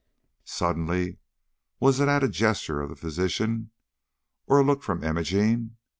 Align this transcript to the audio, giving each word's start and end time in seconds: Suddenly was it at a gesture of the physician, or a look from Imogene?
Suddenly 0.47 1.19
was 1.79 1.99
it 1.99 2.07
at 2.07 2.23
a 2.23 2.27
gesture 2.27 2.81
of 2.81 2.89
the 2.89 2.95
physician, 2.95 3.69
or 4.47 4.57
a 4.59 4.63
look 4.63 4.81
from 4.81 5.03
Imogene? 5.03 5.77